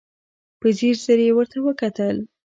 [0.59, 2.15] په ځير ځير يې ورته وکتل.